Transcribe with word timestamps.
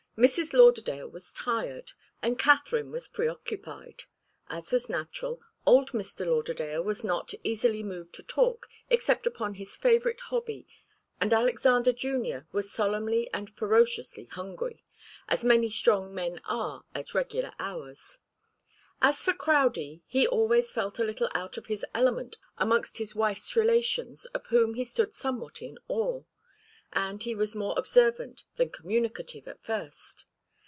Mrs. 0.17 0.53
Lauderdale 0.53 1.07
was 1.07 1.33
tired, 1.33 1.93
and 2.21 2.37
Katharine 2.37 2.91
was 2.91 3.07
preoccupied; 3.07 4.03
as 4.49 4.71
was 4.71 4.87
natural, 4.89 5.39
old 5.65 5.93
Mr. 5.93 6.27
Lauderdale 6.27 6.83
was 6.83 7.03
not 7.03 7.33
easily 7.43 7.81
moved 7.81 8.13
to 8.15 8.23
talk 8.23 8.67
except 8.91 9.25
upon 9.25 9.55
his 9.55 9.75
favourite 9.75 10.19
hobby, 10.19 10.67
and 11.19 11.33
Alexander 11.33 11.91
Junior 11.91 12.45
was 12.51 12.69
solemnly 12.71 13.33
and 13.33 13.55
ferociously 13.57 14.25
hungry, 14.25 14.83
as 15.27 15.43
many 15.45 15.69
strong 15.69 16.13
men 16.13 16.39
are 16.45 16.83
at 16.93 17.15
regular 17.15 17.53
hours. 17.57 18.19
As 19.01 19.23
for 19.23 19.33
Crowdie, 19.33 20.03
he 20.05 20.27
always 20.27 20.71
felt 20.71 20.99
a 20.99 21.03
little 21.05 21.31
out 21.33 21.57
of 21.57 21.65
his 21.67 21.83
element 21.95 22.37
amongst 22.59 22.97
his 22.99 23.15
wife's 23.15 23.55
relations, 23.55 24.25
of 24.27 24.45
whom 24.47 24.75
he 24.75 24.83
stood 24.83 25.15
somewhat 25.15 25.63
in 25.63 25.79
awe, 25.87 26.21
and 26.93 27.23
he 27.23 27.33
was 27.33 27.55
more 27.55 27.73
observant 27.77 28.43
than 28.57 28.69
communicative 28.69 29.47
at 29.47 29.63
first. 29.63 30.25